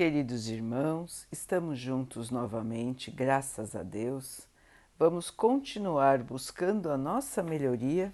Queridos 0.00 0.48
irmãos, 0.48 1.26
estamos 1.30 1.78
juntos 1.78 2.30
novamente, 2.30 3.10
graças 3.10 3.76
a 3.76 3.82
Deus. 3.82 4.48
Vamos 4.98 5.30
continuar 5.30 6.22
buscando 6.22 6.90
a 6.90 6.96
nossa 6.96 7.42
melhoria, 7.42 8.10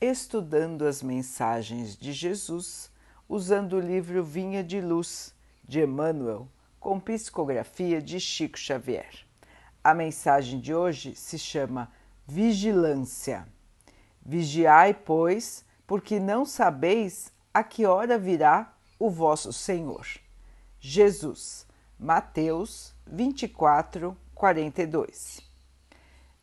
estudando 0.00 0.84
as 0.84 1.04
mensagens 1.04 1.96
de 1.96 2.12
Jesus, 2.12 2.90
usando 3.28 3.74
o 3.74 3.80
livro 3.80 4.24
Vinha 4.24 4.64
de 4.64 4.80
Luz, 4.80 5.32
de 5.62 5.80
Emmanuel, 5.80 6.48
com 6.80 6.98
psicografia 6.98 8.02
de 8.02 8.18
Chico 8.18 8.58
Xavier. 8.58 9.24
A 9.84 9.94
mensagem 9.94 10.58
de 10.58 10.74
hoje 10.74 11.14
se 11.14 11.38
chama 11.38 11.92
Vigilância. 12.26 13.46
Vigiai, 14.20 14.94
pois, 14.94 15.64
porque 15.86 16.18
não 16.18 16.44
sabeis 16.44 17.32
a 17.54 17.62
que 17.62 17.86
hora 17.86 18.18
virá 18.18 18.74
o 18.98 19.08
vosso 19.08 19.52
Senhor. 19.52 20.04
Jesus, 20.82 21.66
Mateus 21.98 22.94
24, 23.06 24.16
42. 24.34 25.40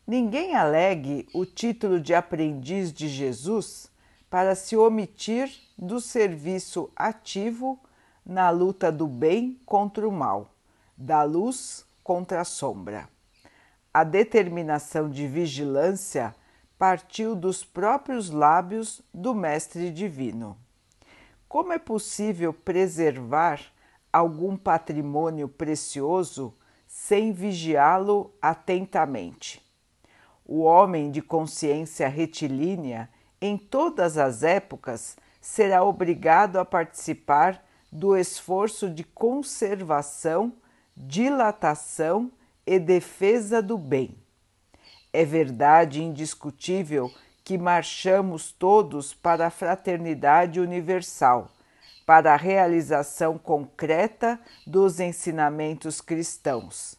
Ninguém 0.06 0.54
alegue 0.54 1.26
o 1.34 1.44
título 1.44 2.00
de 2.00 2.14
aprendiz 2.14 2.92
de 2.92 3.08
Jesus 3.08 3.90
para 4.30 4.54
se 4.54 4.76
omitir 4.76 5.52
do 5.76 6.00
serviço 6.00 6.88
ativo 6.94 7.80
na 8.24 8.48
luta 8.50 8.92
do 8.92 9.08
bem 9.08 9.60
contra 9.66 10.08
o 10.08 10.12
mal, 10.12 10.54
da 10.96 11.24
luz 11.24 11.84
contra 12.04 12.42
a 12.42 12.44
sombra. 12.44 13.08
A 13.92 14.04
determinação 14.04 15.10
de 15.10 15.26
vigilância 15.26 16.32
partiu 16.78 17.34
dos 17.34 17.64
próprios 17.64 18.30
lábios 18.30 19.02
do 19.12 19.34
Mestre 19.34 19.90
Divino. 19.90 20.56
Como 21.48 21.72
é 21.72 21.78
possível 21.78 22.52
preservar 22.52 23.60
algum 24.18 24.56
patrimônio 24.56 25.48
precioso 25.48 26.54
sem 26.86 27.32
vigiá-lo 27.32 28.32
atentamente. 28.40 29.62
O 30.44 30.62
homem 30.62 31.10
de 31.10 31.20
consciência 31.20 32.08
retilínea, 32.08 33.08
em 33.40 33.56
todas 33.56 34.16
as 34.18 34.42
épocas, 34.42 35.16
será 35.40 35.84
obrigado 35.84 36.56
a 36.56 36.64
participar 36.64 37.62
do 37.92 38.16
esforço 38.16 38.90
de 38.90 39.04
conservação, 39.04 40.52
dilatação 40.96 42.30
e 42.66 42.78
defesa 42.78 43.62
do 43.62 43.78
bem. 43.78 44.16
É 45.12 45.24
verdade 45.24 46.02
indiscutível 46.02 47.10
que 47.44 47.56
marchamos 47.56 48.52
todos 48.52 49.14
para 49.14 49.46
a 49.46 49.50
fraternidade 49.50 50.60
universal 50.60 51.50
para 52.08 52.32
a 52.32 52.36
realização 52.38 53.36
concreta 53.36 54.40
dos 54.66 54.98
ensinamentos 54.98 56.00
cristãos. 56.00 56.96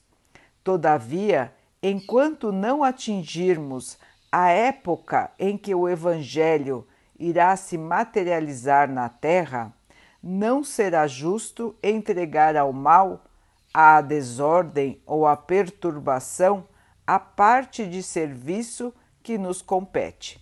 Todavia, 0.64 1.52
enquanto 1.82 2.52
não 2.52 2.84
atingirmos 2.84 3.98
a 4.32 4.50
época 4.50 5.32
em 5.40 5.58
que 5.58 5.74
o 5.74 5.90
Evangelho 5.90 6.88
irá 7.18 7.56
se 7.56 7.76
materializar 7.76 8.88
na 8.88 9.10
Terra, 9.10 9.74
não 10.22 10.64
será 10.64 11.08
justo 11.08 11.76
entregar 11.82 12.56
ao 12.56 12.72
mal, 12.72 13.26
à 13.74 14.02
desordem 14.02 15.02
ou 15.08 15.26
à 15.26 15.36
perturbação 15.36 16.68
a 17.08 17.18
parte 17.18 17.88
de 17.88 18.04
serviço 18.04 18.94
que 19.24 19.40
nos 19.40 19.60
compete. 19.60 20.40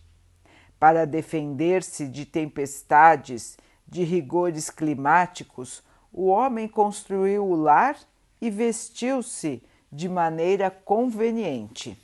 Para 0.77 1.07
defender-se 1.07 2.05
de 2.05 2.25
tempestades 2.25 3.57
de 3.87 4.03
rigores 4.03 4.69
climáticos, 4.69 5.83
o 6.11 6.27
homem 6.27 6.67
construiu 6.67 7.45
o 7.45 7.55
lar 7.55 7.97
e 8.41 8.49
vestiu-se 8.49 9.61
de 9.91 10.09
maneira 10.09 10.69
conveniente. 10.69 11.97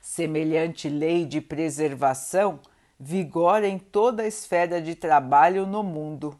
Semelhante 0.00 0.88
lei 0.88 1.24
de 1.24 1.40
preservação 1.40 2.60
vigora 2.98 3.66
em 3.66 3.78
toda 3.78 4.22
a 4.22 4.26
esfera 4.26 4.80
de 4.80 4.94
trabalho 4.94 5.66
no 5.66 5.82
mundo. 5.82 6.38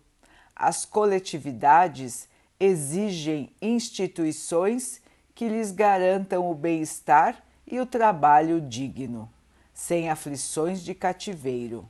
As 0.54 0.84
coletividades 0.84 2.28
exigem 2.58 3.50
instituições 3.60 5.02
que 5.34 5.48
lhes 5.48 5.72
garantam 5.72 6.48
o 6.50 6.54
bem-estar 6.54 7.42
e 7.66 7.80
o 7.80 7.86
trabalho 7.86 8.60
digno, 8.60 9.28
sem 9.72 10.08
aflições 10.08 10.82
de 10.82 10.94
cativeiro. 10.94 11.88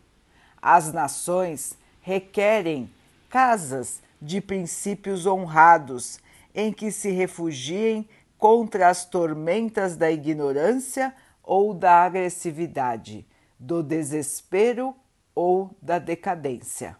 As 0.62 0.92
nações 0.92 1.76
requerem 2.04 2.90
casas 3.30 4.02
de 4.20 4.38
princípios 4.38 5.24
honrados 5.24 6.20
em 6.54 6.70
que 6.70 6.92
se 6.92 7.10
refugiem 7.10 8.06
contra 8.36 8.90
as 8.90 9.06
tormentas 9.06 9.96
da 9.96 10.10
ignorância 10.10 11.14
ou 11.42 11.72
da 11.72 12.04
agressividade, 12.04 13.26
do 13.58 13.82
desespero 13.82 14.94
ou 15.34 15.74
da 15.80 15.98
decadência. 15.98 16.94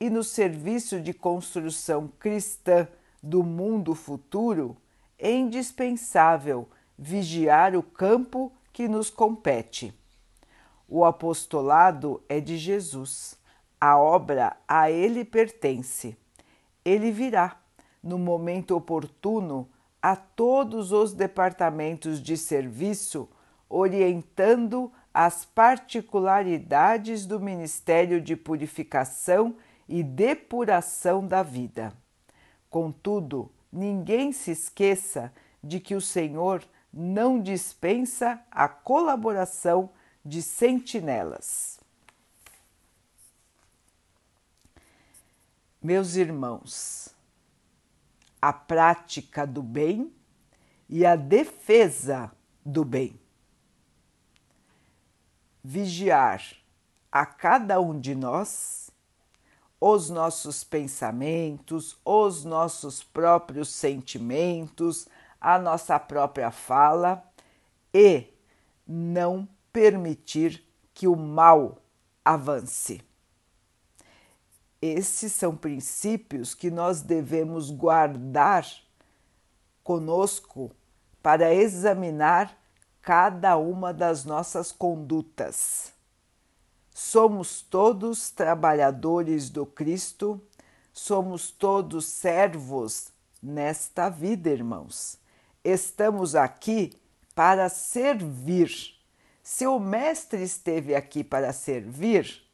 E 0.00 0.08
no 0.08 0.24
serviço 0.24 1.02
de 1.02 1.12
construção 1.12 2.10
cristã 2.18 2.88
do 3.22 3.42
mundo 3.42 3.94
futuro, 3.94 4.74
é 5.18 5.30
indispensável 5.30 6.66
vigiar 6.98 7.76
o 7.76 7.82
campo 7.82 8.50
que 8.72 8.88
nos 8.88 9.10
compete. 9.10 9.92
O 10.88 11.04
apostolado 11.04 12.22
é 12.26 12.40
de 12.40 12.56
Jesus 12.56 13.37
a 13.80 13.98
obra 13.98 14.56
a 14.66 14.90
ele 14.90 15.24
pertence. 15.24 16.16
Ele 16.84 17.10
virá, 17.10 17.60
no 18.02 18.18
momento 18.18 18.76
oportuno, 18.76 19.68
a 20.00 20.14
todos 20.16 20.92
os 20.92 21.12
departamentos 21.12 22.22
de 22.22 22.36
serviço, 22.36 23.28
orientando 23.68 24.92
as 25.12 25.44
particularidades 25.44 27.26
do 27.26 27.40
ministério 27.40 28.20
de 28.20 28.36
purificação 28.36 29.56
e 29.88 30.02
depuração 30.02 31.26
da 31.26 31.42
vida. 31.42 31.92
Contudo, 32.70 33.50
ninguém 33.72 34.32
se 34.32 34.52
esqueça 34.52 35.32
de 35.62 35.80
que 35.80 35.94
o 35.94 36.00
Senhor 36.00 36.62
não 36.92 37.40
dispensa 37.40 38.40
a 38.50 38.68
colaboração 38.68 39.90
de 40.24 40.42
sentinelas. 40.42 41.77
Meus 45.80 46.16
irmãos, 46.16 47.14
a 48.42 48.52
prática 48.52 49.46
do 49.46 49.62
bem 49.62 50.12
e 50.88 51.06
a 51.06 51.14
defesa 51.14 52.32
do 52.64 52.84
bem. 52.84 53.18
Vigiar 55.62 56.42
a 57.12 57.24
cada 57.24 57.80
um 57.80 57.98
de 57.98 58.16
nós 58.16 58.90
os 59.80 60.10
nossos 60.10 60.64
pensamentos, 60.64 61.96
os 62.04 62.44
nossos 62.44 63.04
próprios 63.04 63.68
sentimentos, 63.68 65.06
a 65.40 65.60
nossa 65.60 65.96
própria 65.96 66.50
fala 66.50 67.22
e 67.94 68.26
não 68.84 69.48
permitir 69.72 70.66
que 70.92 71.06
o 71.06 71.14
mal 71.14 71.80
avance. 72.24 73.07
Esses 74.80 75.32
são 75.32 75.56
princípios 75.56 76.54
que 76.54 76.70
nós 76.70 77.02
devemos 77.02 77.70
guardar 77.70 78.66
conosco 79.82 80.70
para 81.22 81.52
examinar 81.52 82.56
cada 83.02 83.56
uma 83.56 83.92
das 83.92 84.24
nossas 84.24 84.70
condutas. 84.70 85.92
Somos 86.94 87.62
todos 87.62 88.30
trabalhadores 88.30 89.50
do 89.50 89.64
Cristo, 89.64 90.40
somos 90.92 91.50
todos 91.50 92.06
servos 92.06 93.12
nesta 93.42 94.08
vida, 94.08 94.50
irmãos. 94.50 95.18
Estamos 95.64 96.34
aqui 96.34 96.92
para 97.34 97.68
servir. 97.68 98.70
Se 99.42 99.66
o 99.66 99.78
Mestre 99.78 100.42
esteve 100.42 100.94
aqui 100.94 101.24
para 101.24 101.52
servir, 101.52 102.47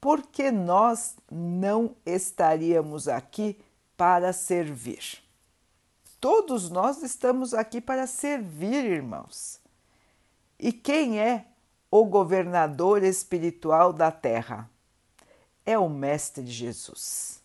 porque 0.00 0.50
nós 0.50 1.16
não 1.30 1.94
estaríamos 2.06 3.08
aqui 3.08 3.58
para 3.96 4.32
servir. 4.32 5.22
Todos 6.20 6.70
nós 6.70 7.02
estamos 7.02 7.54
aqui 7.54 7.80
para 7.80 8.06
servir, 8.06 8.84
irmãos. 8.84 9.60
E 10.58 10.72
quem 10.72 11.20
é 11.20 11.46
o 11.90 12.04
governador 12.04 13.02
espiritual 13.02 13.92
da 13.92 14.10
terra? 14.10 14.68
É 15.64 15.78
o 15.78 15.88
Mestre 15.88 16.46
Jesus. 16.46 17.40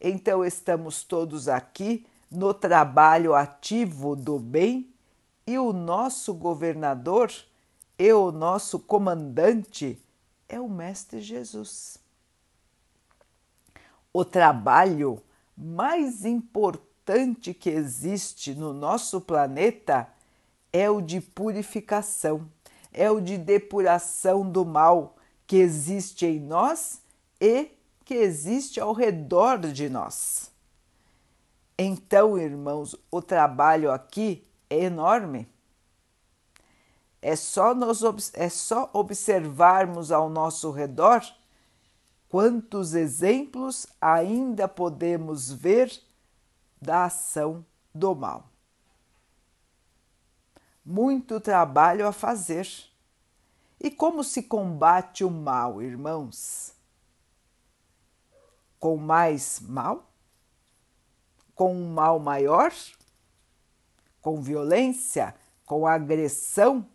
Então 0.00 0.44
estamos 0.44 1.04
todos 1.04 1.48
aqui 1.48 2.06
no 2.30 2.52
trabalho 2.52 3.34
ativo 3.34 4.16
do 4.16 4.38
bem 4.38 4.92
e 5.46 5.58
o 5.58 5.72
nosso 5.72 6.34
governador 6.34 7.32
e 7.98 8.12
o 8.12 8.32
nosso 8.32 8.78
comandante 8.78 9.98
é 10.48 10.60
o 10.60 10.68
Mestre 10.68 11.20
Jesus. 11.20 11.98
O 14.12 14.24
trabalho 14.24 15.22
mais 15.56 16.24
importante 16.24 17.52
que 17.54 17.70
existe 17.70 18.54
no 18.54 18.72
nosso 18.72 19.20
planeta 19.20 20.08
é 20.72 20.90
o 20.90 21.00
de 21.00 21.20
purificação, 21.20 22.48
é 22.92 23.10
o 23.10 23.20
de 23.20 23.38
depuração 23.38 24.50
do 24.50 24.64
mal 24.64 25.16
que 25.46 25.56
existe 25.56 26.26
em 26.26 26.40
nós 26.40 27.00
e 27.40 27.70
que 28.04 28.14
existe 28.14 28.80
ao 28.80 28.92
redor 28.92 29.58
de 29.58 29.88
nós. 29.88 30.50
Então, 31.78 32.38
irmãos, 32.38 32.96
o 33.10 33.20
trabalho 33.20 33.92
aqui 33.92 34.46
é 34.70 34.84
enorme. 34.84 35.48
É 37.28 37.34
só, 37.34 37.74
nós, 37.74 38.04
é 38.34 38.48
só 38.48 38.88
observarmos 38.92 40.12
ao 40.12 40.30
nosso 40.30 40.70
redor 40.70 41.26
quantos 42.28 42.94
exemplos 42.94 43.84
ainda 44.00 44.68
podemos 44.68 45.50
ver 45.50 45.90
da 46.80 47.06
ação 47.06 47.66
do 47.92 48.14
mal. 48.14 48.48
Muito 50.84 51.40
trabalho 51.40 52.06
a 52.06 52.12
fazer. 52.12 52.68
E 53.80 53.90
como 53.90 54.22
se 54.22 54.44
combate 54.44 55.24
o 55.24 55.30
mal, 55.30 55.82
irmãos? 55.82 56.74
Com 58.78 58.96
mais 58.96 59.58
mal? 59.58 60.08
Com 61.56 61.74
um 61.74 61.92
mal 61.92 62.20
maior? 62.20 62.72
Com 64.22 64.40
violência? 64.40 65.34
Com 65.64 65.88
agressão? 65.88 66.88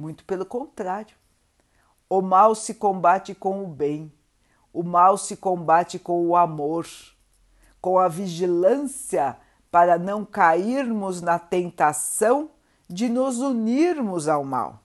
Muito 0.00 0.24
pelo 0.24 0.46
contrário. 0.46 1.14
O 2.08 2.22
mal 2.22 2.54
se 2.54 2.72
combate 2.72 3.34
com 3.34 3.62
o 3.62 3.66
bem, 3.66 4.10
o 4.72 4.82
mal 4.82 5.18
se 5.18 5.36
combate 5.36 5.98
com 5.98 6.26
o 6.26 6.34
amor, 6.34 6.86
com 7.82 7.98
a 7.98 8.08
vigilância 8.08 9.36
para 9.70 9.98
não 9.98 10.24
cairmos 10.24 11.20
na 11.20 11.38
tentação 11.38 12.50
de 12.88 13.10
nos 13.10 13.40
unirmos 13.40 14.26
ao 14.26 14.42
mal. 14.42 14.80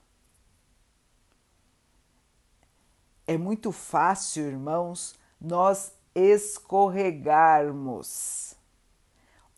É 3.26 3.38
muito 3.38 3.72
fácil, 3.72 4.44
irmãos, 4.44 5.14
nós 5.40 5.94
escorregarmos. 6.14 8.54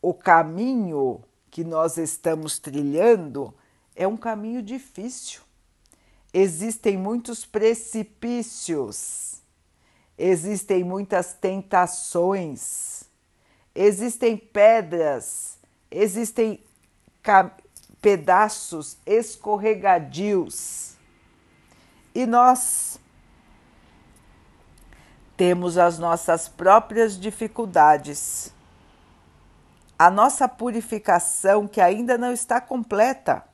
O 0.00 0.14
caminho 0.14 1.20
que 1.50 1.64
nós 1.64 1.96
estamos 1.96 2.60
trilhando 2.60 3.52
é 3.96 4.06
um 4.06 4.16
caminho 4.16 4.62
difícil 4.62 5.47
existem 6.32 6.96
muitos 6.96 7.44
precipícios, 7.44 9.42
existem 10.16 10.84
muitas 10.84 11.32
tentações, 11.32 13.04
existem 13.74 14.36
pedras, 14.36 15.58
existem 15.90 16.62
pedaços 18.00 18.96
escorregadios. 19.06 20.96
E 22.14 22.26
nós 22.26 22.98
temos 25.36 25.78
as 25.78 25.98
nossas 25.98 26.48
próprias 26.48 27.18
dificuldades, 27.18 28.52
a 29.98 30.10
nossa 30.10 30.48
purificação 30.48 31.68
que 31.68 31.80
ainda 31.80 32.18
não 32.18 32.32
está 32.32 32.60
completa. 32.60 33.47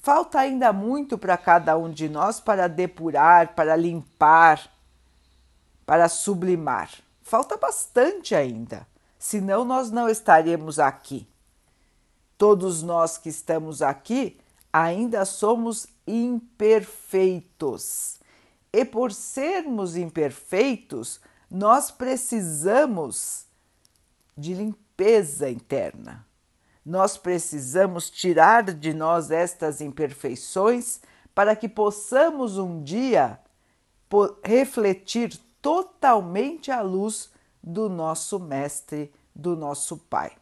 Falta 0.00 0.40
ainda 0.40 0.72
muito 0.72 1.18
para 1.18 1.36
cada 1.36 1.76
um 1.76 1.90
de 1.90 2.08
nós 2.08 2.40
para 2.40 2.66
depurar, 2.68 3.54
para 3.54 3.76
limpar, 3.76 4.72
para 5.84 6.08
sublimar. 6.08 6.90
Falta 7.22 7.58
bastante 7.58 8.34
ainda, 8.34 8.86
senão 9.18 9.62
nós 9.64 9.90
não 9.90 10.08
estaremos 10.08 10.78
aqui. 10.78 11.28
Todos 12.38 12.82
nós 12.82 13.18
que 13.18 13.28
estamos 13.28 13.82
aqui 13.82 14.40
ainda 14.72 15.26
somos 15.26 15.86
imperfeitos. 16.06 18.18
E 18.72 18.84
por 18.84 19.12
sermos 19.12 19.96
imperfeitos, 19.96 21.20
nós 21.50 21.90
precisamos 21.90 23.44
de 24.36 24.54
limpeza 24.54 25.50
interna. 25.50 26.24
Nós 26.84 27.16
precisamos 27.16 28.08
tirar 28.08 28.62
de 28.62 28.94
nós 28.94 29.30
estas 29.30 29.80
imperfeições 29.80 31.00
para 31.34 31.54
que 31.54 31.68
possamos 31.68 32.56
um 32.56 32.82
dia 32.82 33.38
refletir 34.42 35.38
totalmente 35.60 36.70
a 36.70 36.80
luz 36.80 37.30
do 37.62 37.88
nosso 37.88 38.38
Mestre, 38.38 39.12
do 39.34 39.54
nosso 39.54 39.96
Pai. 39.96 40.32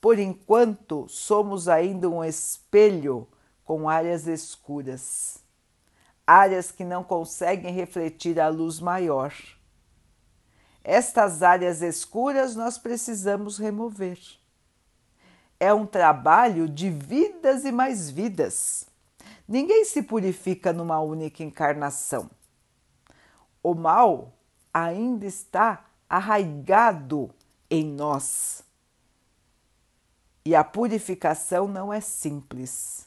Por 0.00 0.18
enquanto, 0.18 1.06
somos 1.08 1.68
ainda 1.68 2.08
um 2.08 2.24
espelho 2.24 3.28
com 3.64 3.88
áreas 3.88 4.26
escuras, 4.26 5.38
áreas 6.26 6.72
que 6.72 6.84
não 6.84 7.04
conseguem 7.04 7.72
refletir 7.72 8.40
a 8.40 8.48
luz 8.48 8.80
maior. 8.80 9.32
Estas 10.82 11.42
áreas 11.42 11.80
escuras 11.80 12.56
nós 12.56 12.76
precisamos 12.76 13.56
remover 13.58 14.18
é 15.60 15.74
um 15.74 15.84
trabalho 15.84 16.66
de 16.66 16.88
vidas 16.88 17.66
e 17.66 17.70
mais 17.70 18.10
vidas. 18.10 18.86
Ninguém 19.46 19.84
se 19.84 20.02
purifica 20.02 20.72
numa 20.72 20.98
única 21.00 21.44
encarnação. 21.44 22.30
O 23.62 23.74
mal 23.74 24.32
ainda 24.72 25.26
está 25.26 25.84
arraigado 26.08 27.30
em 27.70 27.84
nós. 27.84 28.64
E 30.42 30.54
a 30.54 30.64
purificação 30.64 31.68
não 31.68 31.92
é 31.92 32.00
simples, 32.00 33.06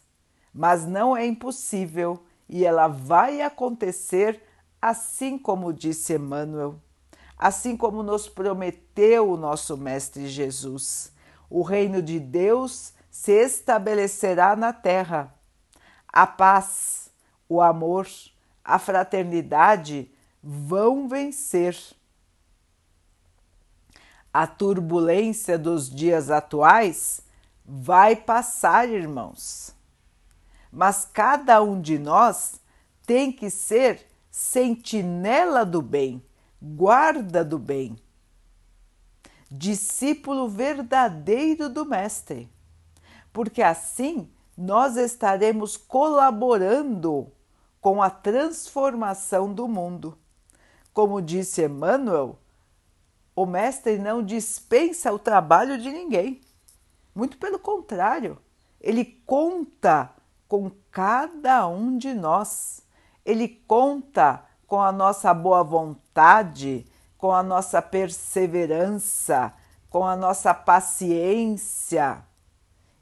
mas 0.53 0.85
não 0.85 1.17
é 1.17 1.25
impossível 1.25 2.23
e 2.47 2.63
ela 2.63 2.87
vai 2.87 3.41
acontecer 3.41 4.43
assim 4.79 5.39
como 5.39 5.73
disse 5.73 6.13
Emmanuel, 6.13 6.75
assim 7.35 7.75
como 7.75 8.03
nos 8.03 8.29
prometeu 8.29 9.31
o 9.31 9.37
nosso 9.37 9.75
Mestre 9.75 10.27
Jesus 10.27 11.12
o 11.53 11.61
reino 11.61 12.01
de 12.01 12.19
Deus 12.19 12.93
se 13.11 13.31
estabelecerá 13.31 14.55
na 14.55 14.73
terra. 14.73 15.31
A 16.07 16.25
paz, 16.25 17.11
o 17.47 17.61
amor, 17.61 18.07
a 18.65 18.79
fraternidade 18.79 20.11
vão 20.41 21.07
vencer. 21.07 21.77
A 24.33 24.47
turbulência 24.47 25.55
dos 25.55 25.91
dias 25.91 26.31
atuais 26.31 27.21
vai 27.63 28.15
passar, 28.15 28.89
irmãos. 28.89 29.75
Mas 30.71 31.05
cada 31.05 31.61
um 31.61 31.79
de 31.79 31.99
nós 31.99 32.59
tem 33.05 33.31
que 33.31 33.51
ser 33.51 34.07
sentinela 34.31 35.63
do 35.63 35.83
bem, 35.83 36.25
guarda 36.59 37.45
do 37.45 37.59
bem, 37.59 37.95
discípulo 39.55 40.49
verdadeiro 40.49 41.69
do 41.69 41.85
Mestre, 41.85 42.51
porque 43.31 43.61
assim 43.61 44.27
nós 44.57 44.97
estaremos 44.97 45.77
colaborando 45.77 47.31
com 47.79 48.01
a 48.01 48.09
transformação 48.09 49.53
do 49.53 49.67
mundo. 49.67 50.17
Como 50.91 51.21
disse 51.21 51.63
Emmanuel, 51.63 52.39
o 53.35 53.45
Mestre 53.45 53.99
não 53.99 54.23
dispensa 54.23 55.13
o 55.13 55.19
trabalho 55.19 55.77
de 55.77 55.91
ninguém. 55.91 56.41
Muito 57.13 57.37
pelo 57.37 57.59
contrário, 57.59 58.39
ele 58.81 59.05
conta 59.25 60.09
com 60.47 60.71
cada 60.89 61.67
um 61.67 61.95
de 61.95 62.11
nós. 62.11 62.81
Ele 63.23 63.47
conta 63.67 64.43
com 64.65 64.81
a 64.81 64.91
nossa 64.91 65.31
boa 65.31 65.63
vontade, 65.63 66.85
com 67.23 67.31
a 67.31 67.41
nossa 67.41 67.81
perseverança, 67.81 69.53
com 69.89 70.05
a 70.05 70.13
nossa 70.13 70.53
paciência 70.53 72.21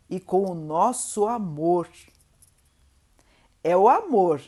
e 0.08 0.20
com 0.20 0.46
o 0.46 0.54
nosso 0.54 1.28
amor. 1.28 1.90
É 3.64 3.76
o 3.76 3.90
amor 3.90 4.40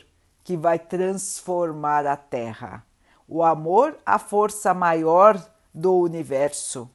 que 0.44 0.56
vai 0.56 0.78
transformar 0.78 2.06
a 2.06 2.16
Terra. 2.16 2.86
O 3.26 3.42
amor, 3.42 3.98
a 4.06 4.16
força 4.16 4.72
maior 4.72 5.44
do 5.74 5.92
universo. 5.98 6.88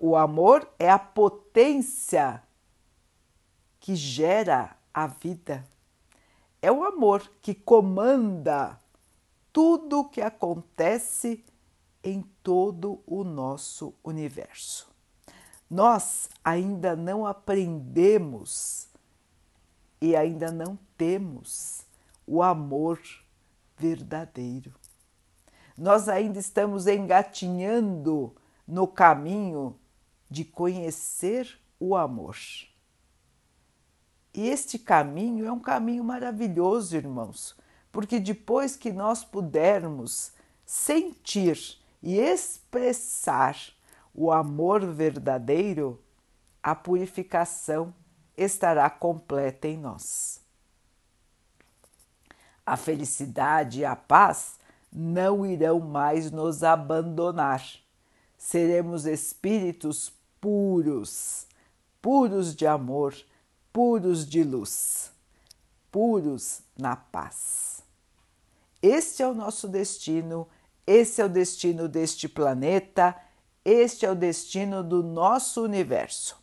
O 0.00 0.16
amor 0.16 0.66
é 0.78 0.88
a 0.90 0.98
potência 0.98 2.42
que 3.78 3.94
gera 3.94 4.74
a 4.94 5.06
vida. 5.06 5.62
É 6.62 6.72
o 6.72 6.82
amor 6.82 7.30
que 7.42 7.52
comanda 7.52 8.80
tudo 9.52 10.00
o 10.00 10.08
que 10.08 10.22
acontece 10.22 11.44
em 12.04 12.22
todo 12.42 13.02
o 13.06 13.24
nosso 13.24 13.94
universo. 14.04 14.92
Nós 15.70 16.28
ainda 16.44 16.94
não 16.94 17.26
aprendemos 17.26 18.86
e 20.00 20.14
ainda 20.14 20.52
não 20.52 20.78
temos 20.98 21.82
o 22.26 22.42
amor 22.42 23.00
verdadeiro. 23.76 24.72
nós 25.76 26.08
ainda 26.08 26.38
estamos 26.38 26.86
engatinhando 26.86 28.32
no 28.68 28.86
caminho 28.86 29.76
de 30.30 30.44
conhecer 30.44 31.58
o 31.80 31.96
amor. 31.96 32.36
E 34.32 34.48
este 34.48 34.78
caminho 34.78 35.46
é 35.46 35.50
um 35.50 35.58
caminho 35.58 36.04
maravilhoso, 36.04 36.96
irmãos, 36.96 37.56
porque 37.90 38.20
depois 38.20 38.76
que 38.76 38.92
nós 38.92 39.24
pudermos 39.24 40.32
sentir 40.64 41.78
e 42.04 42.20
expressar 42.20 43.56
o 44.14 44.30
amor 44.30 44.84
verdadeiro, 44.84 45.98
a 46.62 46.74
purificação 46.74 47.94
estará 48.36 48.90
completa 48.90 49.66
em 49.66 49.78
nós. 49.78 50.38
A 52.66 52.76
felicidade 52.76 53.80
e 53.80 53.84
a 53.86 53.96
paz 53.96 54.58
não 54.92 55.46
irão 55.46 55.80
mais 55.80 56.30
nos 56.30 56.62
abandonar. 56.62 57.64
Seremos 58.36 59.06
espíritos 59.06 60.12
puros, 60.38 61.46
puros 62.02 62.54
de 62.54 62.66
amor, 62.66 63.16
puros 63.72 64.28
de 64.28 64.44
luz, 64.44 65.10
puros 65.90 66.60
na 66.76 66.96
paz. 66.96 67.82
Este 68.82 69.22
é 69.22 69.26
o 69.26 69.32
nosso 69.32 69.66
destino, 69.66 70.46
esse 70.86 71.20
é 71.20 71.24
o 71.24 71.28
destino 71.28 71.88
deste 71.88 72.28
planeta, 72.28 73.16
este 73.64 74.04
é 74.04 74.10
o 74.10 74.14
destino 74.14 74.82
do 74.82 75.02
nosso 75.02 75.62
universo. 75.62 76.36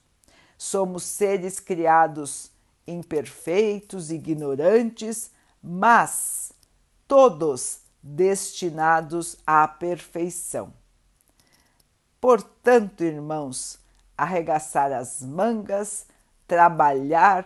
Somos 0.58 1.04
seres 1.04 1.60
criados 1.60 2.52
imperfeitos, 2.88 4.12
ignorantes, 4.12 5.32
mas 5.62 6.52
todos 7.08 7.82
destinados 8.02 9.38
à 9.46 9.68
perfeição. 9.68 10.74
Portanto, 12.20 13.04
irmãos, 13.04 13.80
arregaçar 14.18 14.92
as 14.92 15.22
mangas, 15.22 16.06
trabalhar, 16.48 17.46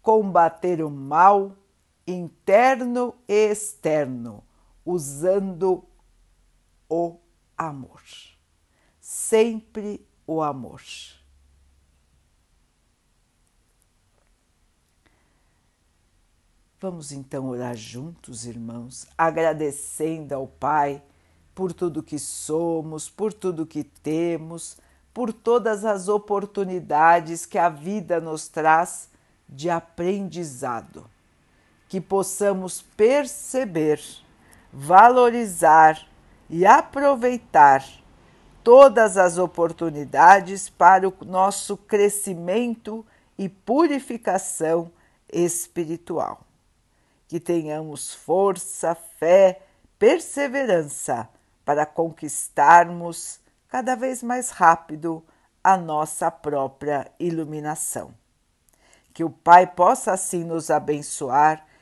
combater 0.00 0.82
o 0.82 0.90
mal 0.90 1.52
interno 2.06 3.14
e 3.28 3.50
externo, 3.50 4.42
usando 4.84 5.84
o 6.88 7.18
amor. 7.56 8.02
Sempre 9.00 10.06
o 10.26 10.42
amor. 10.42 10.82
Vamos 16.80 17.12
então 17.12 17.48
orar 17.48 17.76
juntos, 17.76 18.44
irmãos, 18.44 19.06
agradecendo 19.16 20.34
ao 20.34 20.48
Pai 20.48 21.02
por 21.54 21.72
tudo 21.72 22.02
que 22.02 22.18
somos, 22.18 23.08
por 23.08 23.32
tudo 23.32 23.66
que 23.66 23.84
temos 23.84 24.76
por 25.12 25.32
todas 25.32 25.84
as 25.84 26.08
oportunidades 26.08 27.44
que 27.44 27.58
a 27.58 27.68
vida 27.68 28.20
nos 28.20 28.48
traz 28.48 29.10
de 29.48 29.68
aprendizado. 29.68 31.08
Que 31.88 32.00
possamos 32.00 32.80
perceber, 32.96 34.00
valorizar 34.72 36.06
e 36.48 36.64
aproveitar 36.64 37.84
todas 38.64 39.16
as 39.16 39.38
oportunidades 39.38 40.68
para 40.68 41.08
o 41.08 41.14
nosso 41.24 41.76
crescimento 41.76 43.04
e 43.36 43.48
purificação 43.48 44.90
espiritual. 45.32 46.42
Que 47.26 47.40
tenhamos 47.40 48.14
força, 48.14 48.94
fé, 48.94 49.62
perseverança 49.98 51.28
para 51.64 51.86
conquistarmos 51.86 53.40
cada 53.68 53.94
vez 53.94 54.22
mais 54.22 54.50
rápido 54.50 55.24
a 55.64 55.76
nossa 55.76 56.30
própria 56.30 57.10
iluminação. 57.18 58.12
Que 59.14 59.24
o 59.24 59.30
Pai 59.30 59.66
possa 59.66 60.12
assim 60.12 60.44
nos 60.44 60.70
abençoar 60.70 61.66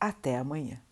Até 0.00 0.36
amanhã. 0.36 0.85